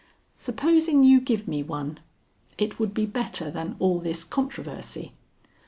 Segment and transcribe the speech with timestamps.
[0.39, 1.99] Supposing you give me one.
[2.57, 5.13] It would be better than all this controversy.